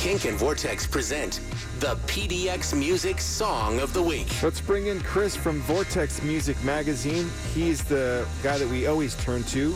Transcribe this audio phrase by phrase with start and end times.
[0.00, 1.40] Kink and Vortex present
[1.78, 4.28] the PDX Music Song of the Week.
[4.42, 7.30] Let's bring in Chris from Vortex Music Magazine.
[7.52, 9.72] He's the guy that we always turn to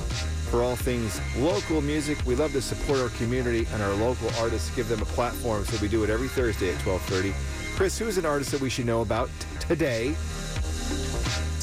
[0.48, 2.16] for all things local music.
[2.24, 5.76] We love to support our community and our local artists, give them a platform, so
[5.82, 7.34] we do it every Thursday at 12:30.
[7.76, 10.16] Chris, who's an artist that we should know about t- today?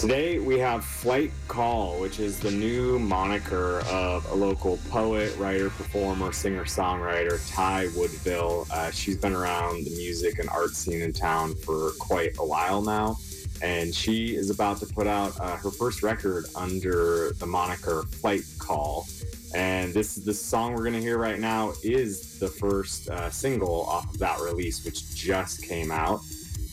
[0.01, 5.69] Today we have Flight Call, which is the new moniker of a local poet, writer,
[5.69, 8.65] performer, singer, songwriter, Ty Woodville.
[8.71, 12.81] Uh, she's been around the music and art scene in town for quite a while
[12.81, 13.15] now,
[13.61, 18.41] and she is about to put out uh, her first record under the moniker Flight
[18.57, 19.05] Call.
[19.53, 24.11] And this this song we're gonna hear right now is the first uh, single off
[24.11, 26.21] of that release, which just came out.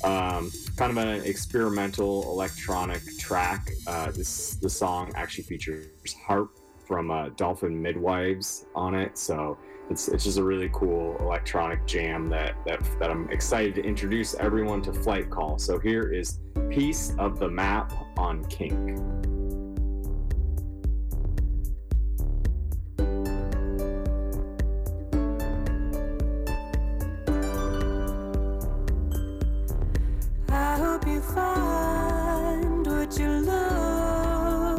[0.04, 3.68] Um, kind of an experimental electronic track.
[3.86, 5.88] Uh, this the song actually features
[6.26, 9.58] harp from uh, Dolphin Midwives on it, so
[9.90, 14.34] it's it's just a really cool electronic jam that that that I'm excited to introduce
[14.34, 15.58] everyone to Flight Call.
[15.58, 19.17] So here is piece of the map on Kink.
[30.98, 34.78] Hope you find what you're looking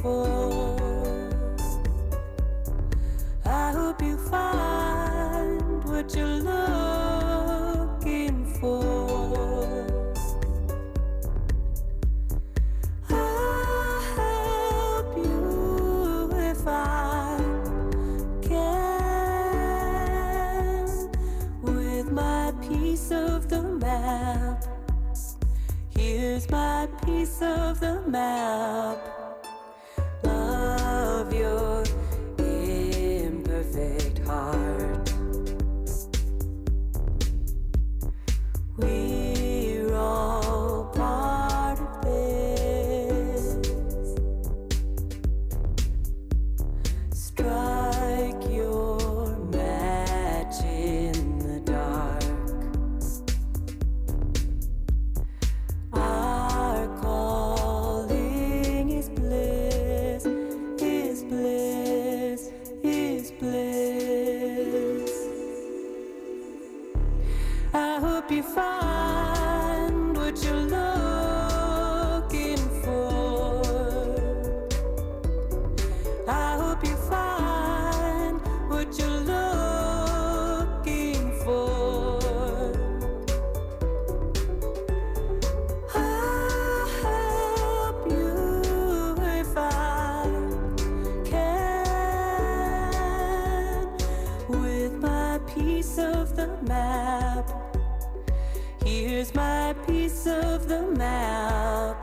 [0.00, 0.76] for.
[3.44, 6.26] I hope you find what you're
[27.18, 29.27] piece of the map.
[95.58, 97.50] Piece of the map.
[98.84, 101.97] Here's my piece of the map.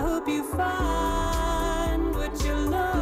[0.00, 2.99] I hope you find what you're looking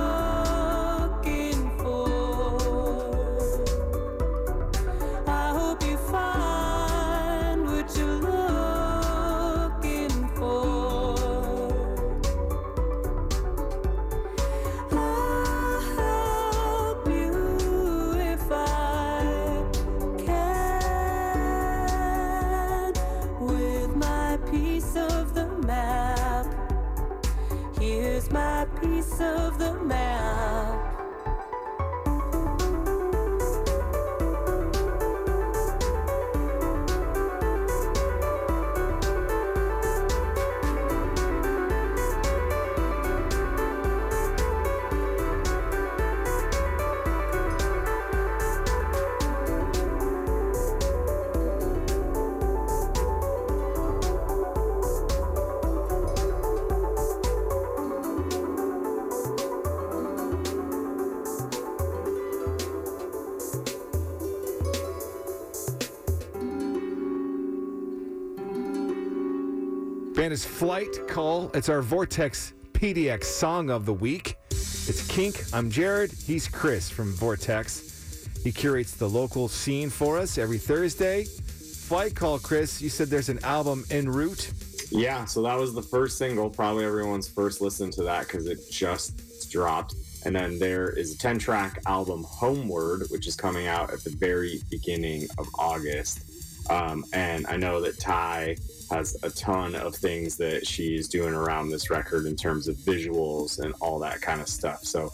[29.18, 29.47] piece
[70.28, 71.50] band is Flight Call.
[71.54, 74.36] It's our Vortex PDX song of the week.
[74.50, 75.42] It's Kink.
[75.54, 76.12] I'm Jared.
[76.12, 78.28] He's Chris from Vortex.
[78.44, 81.24] He curates the local scene for us every Thursday.
[81.24, 84.52] Flight Call, Chris, you said there's an album en route.
[84.90, 88.58] Yeah, so that was the first single, probably everyone's first listen to that because it
[88.70, 89.94] just dropped.
[90.26, 94.10] And then there is a 10 track album, Homeward, which is coming out at the
[94.10, 96.37] very beginning of August.
[96.70, 98.56] Um, and I know that Ty
[98.90, 103.58] has a ton of things that she's doing around this record in terms of visuals
[103.60, 104.84] and all that kind of stuff.
[104.84, 105.12] So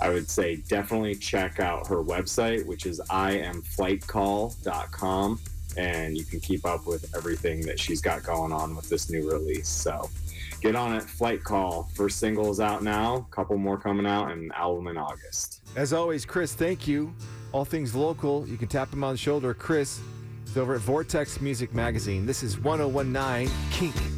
[0.00, 5.40] I would say definitely check out her website, which is iamflightcall.com.
[5.76, 9.30] And you can keep up with everything that she's got going on with this new
[9.30, 9.68] release.
[9.68, 10.08] So
[10.62, 11.02] get on it.
[11.02, 11.90] Flight Call.
[11.94, 15.60] First single is out now, couple more coming out, and album in August.
[15.76, 17.12] As always, Chris, thank you.
[17.52, 18.46] All things local.
[18.48, 19.54] You can tap him on the shoulder.
[19.54, 20.04] Chris is
[20.56, 22.26] over at Vortex Music Magazine.
[22.26, 24.15] This is 1019 Kink.